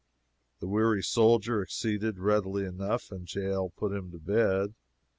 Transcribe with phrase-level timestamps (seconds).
[0.61, 4.73] The weary soldier acceded readily enough, and Jael put him to bed.